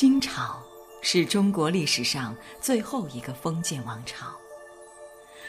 [0.00, 0.62] 金朝
[1.02, 4.28] 是中国历史上最后一个封建王朝。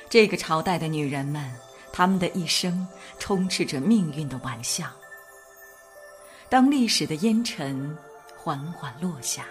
[0.09, 1.53] 这个朝代的女人们，
[1.93, 2.87] 她们的一生
[3.19, 4.87] 充斥着命运的玩笑。
[6.49, 7.95] 当历史的烟尘
[8.35, 9.45] 缓缓落下，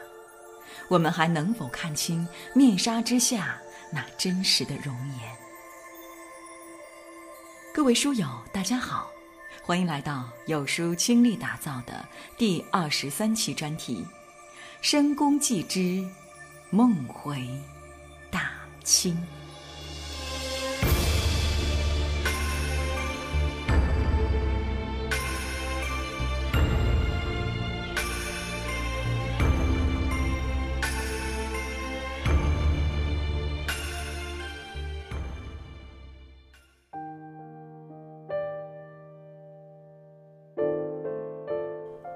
[0.88, 3.56] 我们还能否看清面纱之下
[3.92, 5.36] 那真实的容颜？
[7.72, 9.08] 各位书友，大家好，
[9.62, 12.04] 欢迎来到有书倾力打造的
[12.36, 14.04] 第二十三期专题。
[14.80, 16.04] 深宫记之
[16.70, 17.46] 梦回
[18.30, 18.52] 大
[18.84, 19.16] 清。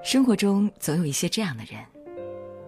[0.01, 2.02] 生活中总有一些这样的人。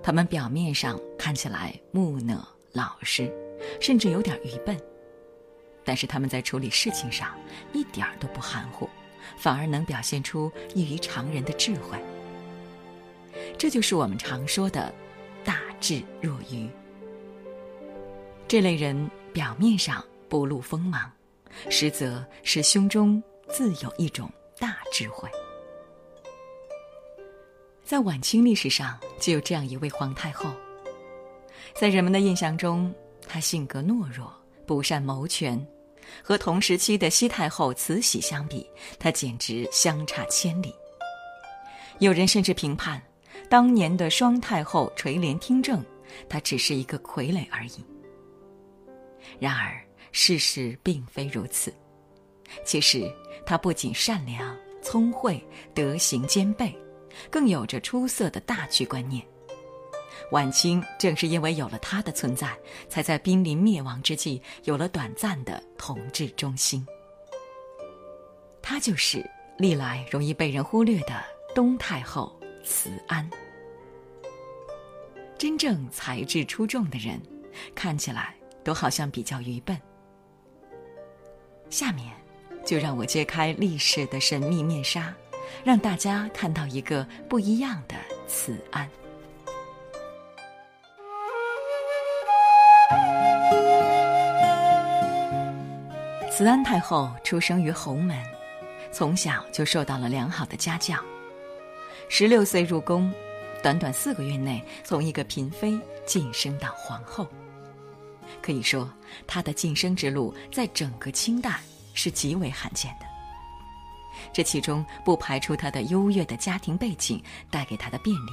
[0.06, 3.34] 他们表面上看起来木讷老实，
[3.82, 4.80] 甚至有点愚笨，
[5.84, 7.36] 但是他们在处理事情上
[7.74, 8.88] 一点儿都不含糊，
[9.36, 11.98] 反而能表现出异于常人的智慧。
[13.58, 14.94] 这就是我们常说的
[15.44, 16.70] “大智若愚”。
[18.48, 21.12] 这类人表面上不露锋芒，
[21.68, 25.28] 实则是胸中自有一种大智慧。
[27.86, 30.50] 在晚清历史上，就有这样一位皇太后。
[31.76, 32.92] 在人们的印象中，
[33.28, 34.34] 她性格懦弱，
[34.66, 35.64] 不善谋权，
[36.24, 40.74] 和同时期的西太后慈禧相比，她简直相差千里。
[42.00, 43.00] 有人甚至评判，
[43.52, 45.86] 当年的双太后垂帘听政，
[46.28, 47.86] 她只是一个傀儡而已。
[49.40, 49.80] 然而，
[50.12, 51.72] 事实并非如此。
[52.66, 53.08] 其实，
[53.46, 55.40] 她不仅善良、聪慧，
[55.76, 56.76] 德行兼备。
[57.30, 59.26] 更有着出色的大局观念。
[60.32, 62.58] 晚清正是因为有了他的存在，
[62.90, 66.86] 才在濒临灭亡之际有了短暂的统治中心。
[68.62, 69.24] 他就是
[69.58, 71.24] 历来容易被人忽略的
[71.54, 73.30] 东太后慈安。
[75.38, 77.22] 真正才智出众的人，
[77.76, 79.80] 看起来都好像比较愚笨。
[81.70, 82.12] 下面，
[82.66, 85.14] 就让我揭开历史的神秘面纱。
[85.64, 87.96] 让大家看到一个不一样的
[88.28, 88.90] 慈安。
[96.32, 98.22] 慈安太后出生于侯门，
[98.92, 100.98] 从小就受到了良好的家教。
[102.10, 103.12] 十六岁入宫，
[103.64, 107.26] 短短四个月内从一个嫔妃晋升到皇后。
[108.42, 108.92] 可以说，
[109.26, 111.62] 她的晋升之路在整个清代
[111.94, 113.15] 是极为罕见的。
[114.34, 118.32] 这其中不排除他的优越的家庭背景带给他的便利，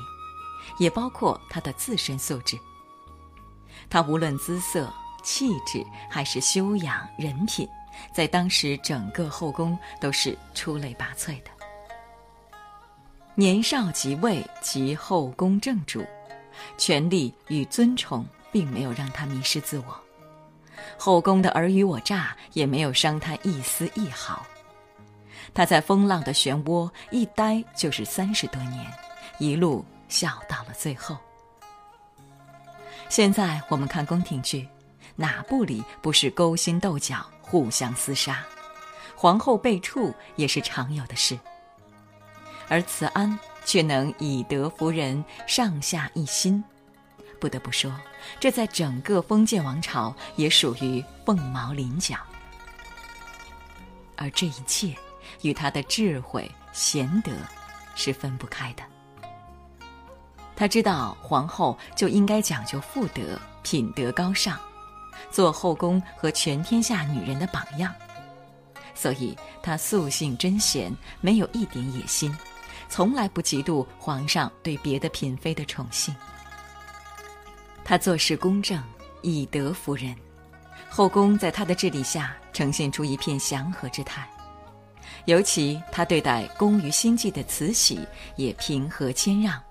[0.78, 2.58] 也包括他的自身素质。
[3.90, 7.68] 他无论姿色、气质还是修养、人品，
[8.14, 11.50] 在当时整个后宫都是出类拔萃的。
[13.34, 16.04] 年少即位即后宫正主，
[16.76, 19.98] 权力与尊崇并没有让他迷失自我，
[20.98, 24.44] 后宫的尔虞我诈也没有伤他一丝一毫。
[25.54, 28.90] 他在风浪的漩涡一待就是三十多年，
[29.38, 31.16] 一路笑到了最后。
[33.10, 34.66] 现在我们看宫廷剧，
[35.14, 38.42] 哪部里不是勾心斗角、互相厮杀？
[39.14, 41.38] 皇后被处也是常有的事。
[42.68, 46.64] 而慈安却能以德服人，上下一心。
[47.38, 47.92] 不得不说，
[48.40, 52.16] 这在整个封建王朝也属于凤毛麟角。
[54.16, 54.96] 而这一切。
[55.42, 57.30] 与他的智慧贤德
[57.94, 58.82] 是分不开的。
[60.56, 64.58] 他知道皇后就应该讲究妇德，品德高尚，
[65.30, 67.92] 做后宫和全天下女人的榜样。
[68.94, 72.36] 所以，他素性贞贤，没有一点野心，
[72.88, 76.14] 从来不嫉妒皇上对别的嫔妃的宠幸。
[77.84, 78.80] 他做事公正，
[79.22, 80.14] 以德服人，
[80.88, 84.28] 后宫在他的治理下呈现出一片祥和之态。
[85.26, 89.62] 尤其他对待工于心计的慈禧也平和谦让，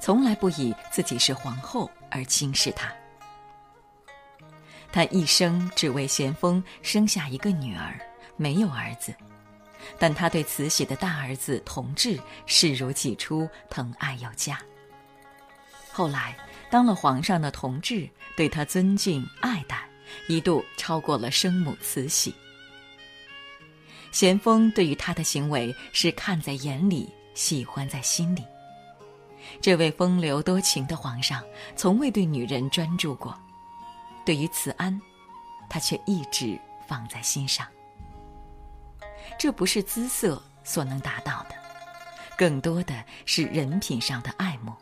[0.00, 2.92] 从来不以自己是皇后而轻视她。
[4.90, 7.98] 他一生只为咸丰生下一个女儿，
[8.36, 9.12] 没有儿子，
[9.98, 14.58] 但他对慈禧的大儿子同治视如己出，疼爱有加。
[15.92, 16.36] 后来
[16.70, 19.86] 当了皇上的同治对他尊敬爱戴，
[20.28, 22.34] 一度超过了生母慈禧。
[24.14, 28.44] 咸丰对于他的行为是看在眼里，喜欢在心里。
[29.60, 31.42] 这位风流多情的皇上
[31.74, 33.36] 从未对女人专注过，
[34.24, 34.96] 对于慈安，
[35.68, 36.56] 他却一直
[36.86, 37.66] 放在心上。
[39.36, 41.56] 这不是姿色所能达到的，
[42.38, 42.94] 更多的
[43.26, 44.72] 是人品上的爱慕。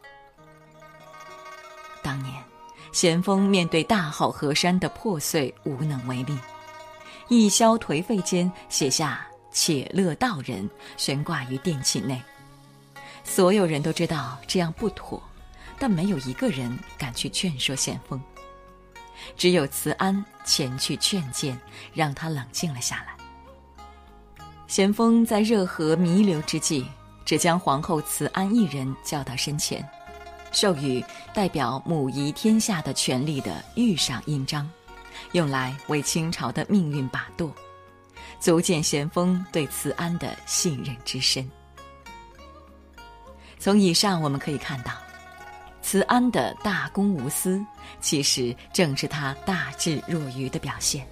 [2.02, 2.34] 当年，
[2.92, 6.36] 咸丰面对大好河山的破碎无能为力，
[7.28, 12.20] 一宵颓废间写下“且乐道人”，悬挂于殿寝内。
[13.24, 15.22] 所有人都知道这样不妥，
[15.78, 18.20] 但没有一个人敢去劝说咸丰。
[19.36, 21.58] 只有慈安前去劝谏，
[21.94, 23.16] 让他冷静了下来。
[24.66, 26.84] 咸丰在热河弥留之际，
[27.24, 29.88] 只将皇后慈安一人叫到身前。
[30.50, 31.02] 授予
[31.32, 34.68] 代表母仪天下的权力的御赏印章，
[35.30, 37.50] 用来为清朝的命运把舵，
[38.40, 41.48] 足见咸丰对慈安的信任之深。
[43.58, 44.92] 从以上我们可以看到，
[45.80, 47.64] 慈安的大公无私，
[48.00, 51.06] 其实正是他大智若愚的表现。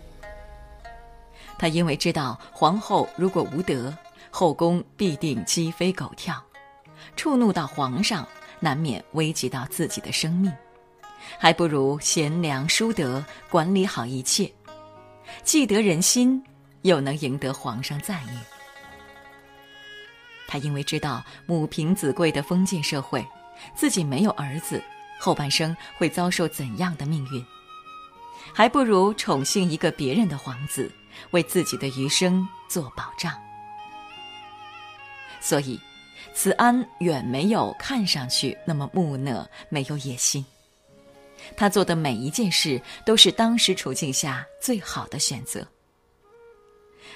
[1.59, 3.97] 他因为知道皇后如果无德，
[4.31, 6.43] 后宫必定鸡飞狗跳，
[7.17, 8.27] 触怒到皇上。
[8.63, 10.53] 难免危及到自己的生命，
[11.39, 14.51] 还不如贤良淑德，管理好一切，
[15.43, 16.43] 既得人心，
[16.83, 18.39] 又能赢得皇上赞誉。
[20.47, 23.27] 他因为知道母凭子贵的封建社会，
[23.75, 24.83] 自己没有儿子，
[25.19, 27.45] 后半生会遭受怎样的命运，
[28.53, 30.91] 还不如宠幸一个别人的皇子，
[31.31, 33.33] 为自己的余生做保障。
[35.41, 35.79] 所以。
[36.33, 40.45] 慈安远没有看上去那么木讷，没有野心。
[41.57, 45.67] 他做的每一件事都是当时处境下最好的选择。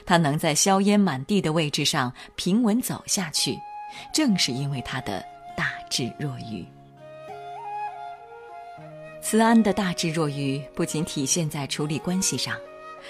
[0.04, 3.58] 他能在硝烟满地的位置上平稳走下去，
[4.12, 5.24] 正是因为他的
[5.56, 6.64] 大智若愚。
[9.22, 12.58] 慈安的大智若愚不仅体现在处理关系上，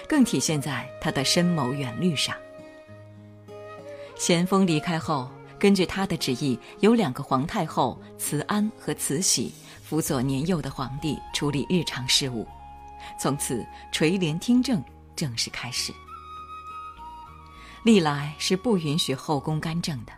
[0.08, 2.36] 更体现在他的深谋远虑上。
[4.16, 5.30] 咸丰离开后。
[5.56, 9.50] 根据他的旨意，有两个皇太后慈安和慈禧
[9.94, 12.44] 辅佐年幼的皇帝处理日常事务，
[13.16, 14.82] 从此垂帘听政
[15.14, 15.92] 正式开始。
[17.84, 20.12] 历来是不允许后宫干政的，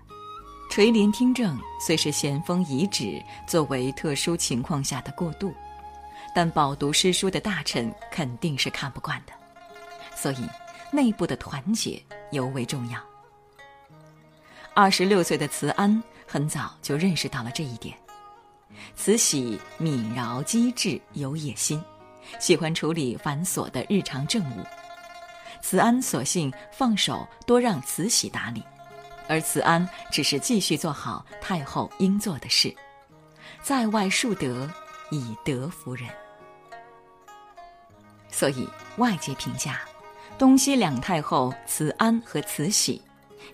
[0.71, 5.55] 垂帘听政虽是咸丰遗旨作为特殊情况下的过渡，
[6.35, 9.35] 但饱读诗书的大臣肯定是看不惯的，
[10.17, 10.49] 所以
[10.91, 12.99] 内部的团结尤为重要。
[14.73, 17.95] 二十六岁的慈安很早就认识到了这一点。
[18.95, 21.83] 慈禧敏饶机智，有野心，
[22.39, 24.65] 喜欢处理繁琐的日常政务。
[25.63, 28.63] 慈安索性放手，多让慈禧打理，
[29.29, 32.75] 而慈安只是继续做好太后应做的事，
[33.63, 34.71] 在外树德，
[35.11, 36.09] 以德服人。
[38.31, 39.81] 所以外界评价，
[40.39, 43.01] 东西两太后慈安和慈禧。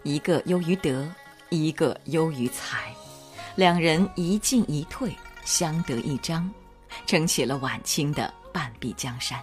[0.03, 1.09] 一个优于德，
[1.49, 2.93] 一个优于才，
[3.55, 5.15] 两人一进一退，
[5.45, 6.51] 相得益彰，
[7.07, 9.39] 撑起了晚清的半壁江山。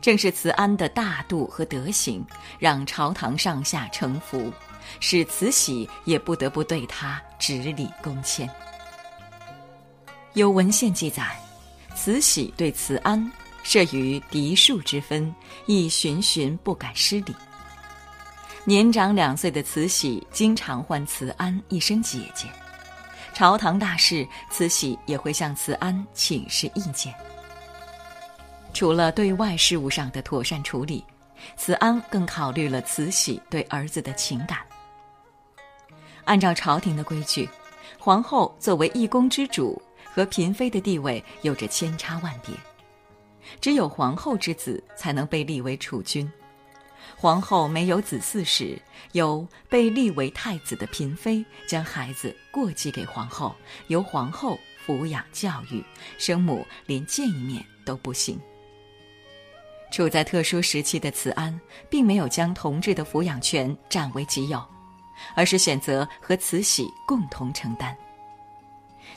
[0.00, 2.24] 正是慈安的大度和德行，
[2.58, 4.52] 让朝堂上下臣服，
[5.00, 8.48] 使慈禧也不得不对他直礼恭谦。
[10.34, 11.38] 有文献记载，
[11.94, 17.34] 慈禧对慈安设于嫡庶之分，亦循循不敢失礼。
[18.68, 22.48] 年长两岁的慈禧经常唤慈安一声姐姐，
[23.32, 27.14] 朝堂大事，慈禧也会向慈安请示意见。
[28.74, 31.04] 除了对外事务上的妥善处理，
[31.56, 34.58] 慈安更考虑了慈禧对儿子的情感。
[36.24, 37.48] 按照朝廷的规矩，
[38.00, 39.80] 皇后作为一宫之主，
[40.12, 42.52] 和嫔妃的地位有着千差万别，
[43.60, 46.28] 只有皇后之子才能被立为储君。
[47.18, 48.78] 皇后没有子嗣时，
[49.12, 53.56] 由被立为太子的嫔妃将孩子过继给皇后，
[53.88, 55.82] 由皇后抚养教育，
[56.18, 58.38] 生母连见一面都不行。
[59.90, 61.58] 处在特殊时期的慈安，
[61.88, 64.62] 并没有将同治的抚养权占为己有，
[65.34, 67.96] 而是选择和慈禧共同承担。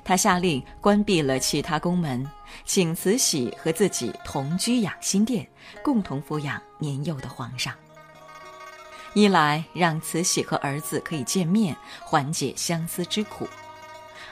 [0.05, 2.25] 他下令关闭了其他宫门，
[2.63, 5.45] 请慈禧和自己同居养心殿，
[5.83, 7.75] 共同抚养年幼的皇上。
[9.13, 13.45] 一来让慈禧和儿子可以见面，缓解相思之苦；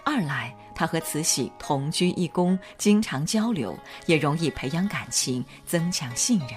[0.04, 6.50] 二来他和慈禧同居一宫，经常交流，也容易培养感情，增强信任。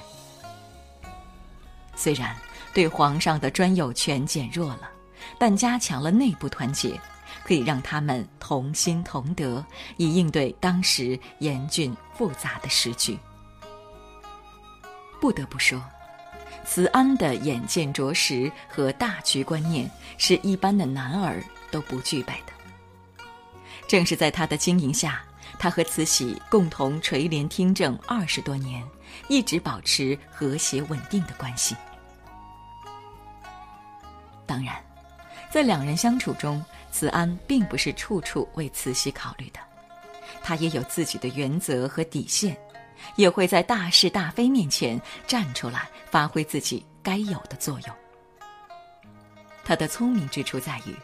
[1.97, 2.37] 虽然
[2.75, 4.91] 对皇上的专有权减弱了，
[5.39, 7.01] 但加强了内部团结，
[7.43, 9.65] 可以让他们同心同德，
[9.97, 13.19] 以应对当时严峻复杂的时局。
[15.21, 15.83] 不得不说，
[16.65, 22.53] 慈安的眼见着实和大局观念是一般的男儿都不具备的。
[23.89, 25.21] 正是在他的经营下，
[25.59, 28.85] 他和慈禧共同垂帘听政二十多年，
[29.29, 31.75] 一直保持和谐稳定的关系。
[34.47, 34.77] 当然，
[35.51, 39.59] 在两人相处中，慈安并不是处处为慈禧考虑的，
[40.43, 42.57] 他也有自己的原则和底线，
[43.17, 47.97] 也会在大是大非面前站出来，发挥自己该有的作用。
[49.65, 50.95] 他的聪明之处在于。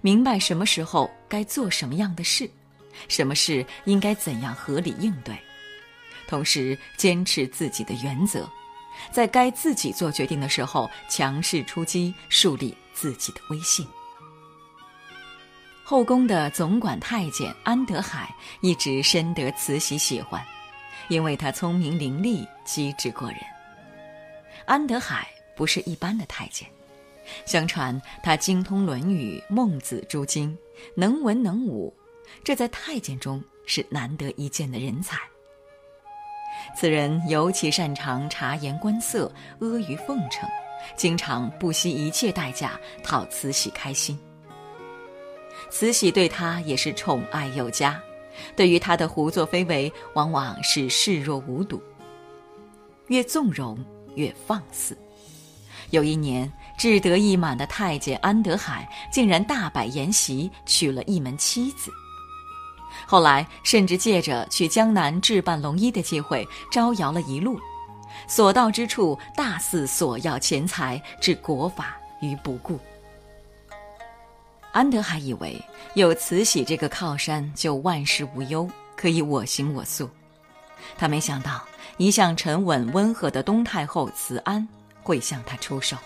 [0.00, 2.50] 明白什么时候该做什么样的事，
[3.06, 5.38] 什么事应该怎样合理应对，
[6.26, 8.48] 同时坚持自己的原则，
[9.12, 13.86] 在该自己做决定的时候强势出击，树立自己的威信。
[15.84, 20.44] 后宫的总管太监安德海一直深得慈禧喜欢，
[21.08, 23.38] 因为他聪明伶俐、机智过人。
[24.64, 26.68] 安德海不是一般的太监。
[27.44, 30.56] 相传他精通《论语》《孟子》诸经，
[30.94, 31.92] 能文能武，
[32.44, 35.18] 这在太监中是难得一见的人才。
[36.76, 40.48] 此人尤其擅长察言观色、阿谀奉承，
[40.96, 44.18] 经常不惜一切代价讨慈禧开心。
[45.68, 48.00] 慈禧对他也是宠爱有加，
[48.54, 51.82] 对于他的胡作非为，往往是视若无睹，
[53.08, 53.78] 越纵容
[54.14, 54.96] 越放肆。
[55.90, 61.90] 有一年，志得意满的太监安德海竟然大摆筵席，娶了一门妻子。
[63.06, 67.60] 后来，甚至借着去江南置办龙衣的机会，招摇了一路，
[68.26, 72.80] 所到之处大肆索要钱财，置国法于不顾。
[74.76, 75.58] 安德还以为
[75.94, 80.06] 有慈禧这个靠山，就万事无忧，可以我行我素。
[80.98, 81.64] 他没想到，
[81.96, 84.68] 一向沉稳温和的东太后慈安。
[85.02, 85.96] 会向他出手。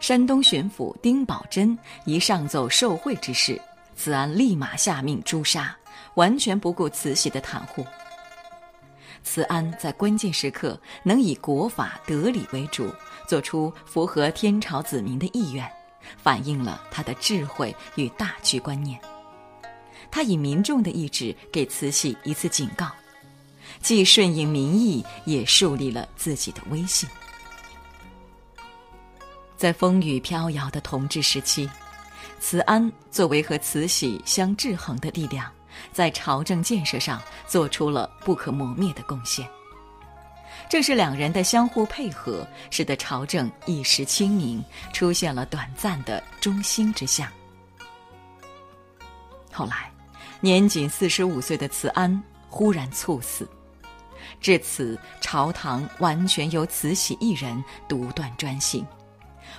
[0.00, 3.60] 山东巡抚丁宝桢一上奏受贿之事，
[3.94, 5.76] 慈安立马下命诛杀，
[6.14, 7.86] 完全不顾慈禧的袒护。
[9.22, 12.90] 慈安在关键时刻能以国法德理为主，
[13.28, 15.70] 做出符合天朝子民的意愿，
[16.16, 19.00] 反映了他的智慧与大局观念。
[20.10, 22.90] 他以民众的意志给慈禧一次警告。
[23.80, 27.08] 既顺应民意，也树立了自己的威信。
[29.56, 31.70] 在风雨飘摇的同治时期，
[32.40, 35.50] 慈安作为和慈禧相制衡的力量，
[35.92, 39.48] 在朝政建设上做出了不可磨灭的贡献。
[40.70, 47.28] 正是两人的相互配合，使得朝政一时清明，出现了短暂的中兴之象。
[49.52, 49.90] 后来，
[50.38, 53.48] 年仅四十五岁的慈安忽然猝死。
[54.40, 58.86] 至此，朝堂完全由慈禧一人独断专行，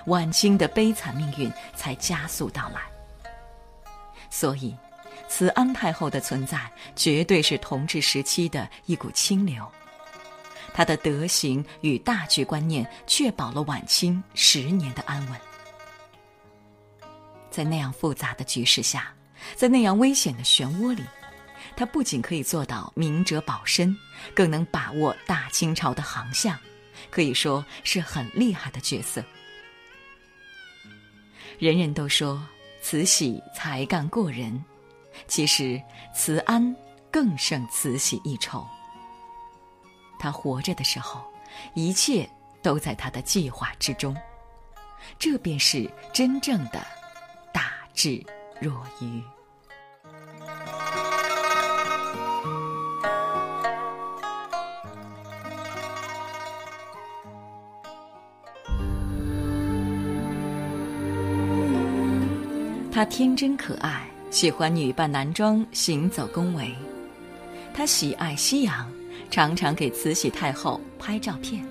[0.06, 2.80] 晚清的悲惨命运才加速到来。
[4.30, 4.74] 所以，
[5.28, 6.58] 慈安太后的存在
[6.96, 9.70] 绝对是同治时期的一股清流，
[10.74, 15.40] 他的德行与大局观念确保了晚清十年的安稳。
[17.50, 19.12] 在那样复杂的局势下，
[19.54, 21.02] 在那样危险的漩涡里。
[21.76, 23.96] 他不仅可以做到明哲保身，
[24.34, 26.58] 更能把握大清朝的航向，
[27.10, 29.24] 可以说是很厉害的角色。
[31.58, 32.42] 人人都说
[32.82, 34.62] 慈禧才干过人，
[35.28, 35.80] 其实
[36.14, 36.74] 慈安
[37.10, 38.66] 更胜慈禧一筹。
[40.22, 41.20] 他活着的时候，
[41.74, 42.30] 一切
[42.62, 44.16] 都在他的计划之中，
[45.18, 46.80] 这便是真正的
[47.52, 48.24] 大智
[48.60, 49.20] 若愚。
[62.92, 66.72] 他天真可爱，喜欢女扮男装行走宫闱。
[67.74, 68.88] 他喜爱夕阳，
[69.32, 71.66] 常常给慈禧太后拍照片。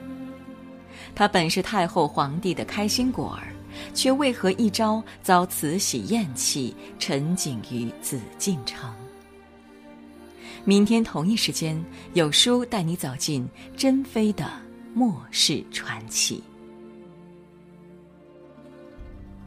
[1.13, 3.53] 他本是太后皇帝的开心果儿，
[3.93, 8.91] 却为何一朝遭慈禧厌弃，沉井于紫禁城？
[10.63, 11.79] 明天同一时间，
[12.13, 14.51] 有书带你走进珍妃的
[14.95, 16.43] 末世传奇。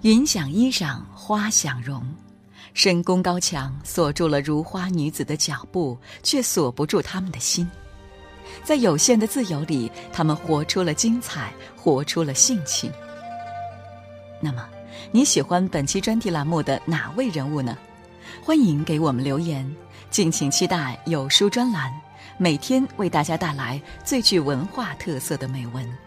[0.03, 2.01] 云想衣裳花想容，
[2.75, 7.69] 深宫高墙锁住了如花女子的脚步，却锁不住他们的心。
[8.63, 12.91] 在有限的自由里，他们活出了精彩，活出了性情。
[14.41, 14.67] 那么，
[15.11, 17.77] 你喜欢本期专题栏目的哪位人物呢？
[18.43, 19.71] 欢迎给我们留言，
[20.11, 21.93] 敬请期待有书专栏，
[22.37, 26.04] 每天为大家带来最具文化特色的美文。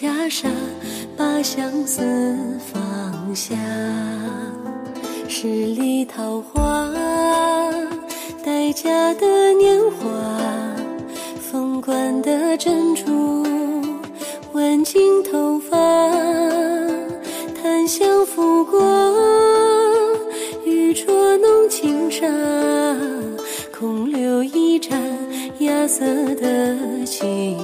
[0.00, 0.48] 袈裟，
[1.14, 2.00] 把相思
[2.72, 3.54] 放下。
[5.28, 6.90] 十里桃花，
[8.42, 10.08] 待嫁的年华，
[11.38, 13.44] 凤冠的珍珠，
[14.54, 15.76] 挽进头发，
[17.62, 18.80] 檀香拂过，
[20.64, 22.26] 玉镯弄轻纱，
[23.78, 24.98] 空留一盏
[25.58, 27.58] 芽色的清